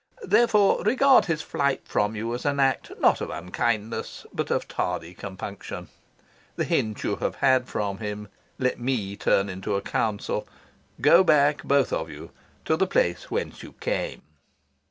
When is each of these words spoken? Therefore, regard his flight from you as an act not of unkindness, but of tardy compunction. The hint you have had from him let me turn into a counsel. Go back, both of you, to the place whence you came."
Therefore, 0.23 0.81
regard 0.83 1.25
his 1.25 1.43
flight 1.43 1.81
from 1.85 2.15
you 2.15 2.33
as 2.33 2.43
an 2.43 2.59
act 2.59 2.91
not 2.99 3.21
of 3.21 3.29
unkindness, 3.29 4.25
but 4.33 4.49
of 4.49 4.67
tardy 4.67 5.13
compunction. 5.13 5.89
The 6.55 6.63
hint 6.63 7.03
you 7.03 7.17
have 7.17 7.35
had 7.35 7.67
from 7.67 7.99
him 7.99 8.27
let 8.57 8.79
me 8.79 9.15
turn 9.15 9.47
into 9.47 9.75
a 9.75 9.81
counsel. 9.83 10.47
Go 11.01 11.23
back, 11.23 11.61
both 11.61 11.93
of 11.93 12.09
you, 12.09 12.31
to 12.65 12.75
the 12.75 12.87
place 12.87 13.29
whence 13.29 13.61
you 13.61 13.73
came." 13.73 14.23